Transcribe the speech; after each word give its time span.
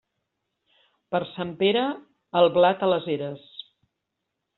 Per 1.15 1.19
Sant 1.31 1.51
Pere, 1.59 1.83
el 2.41 2.49
blat 2.57 2.81
a 2.87 2.91
les 2.93 3.07
eres. 3.17 3.45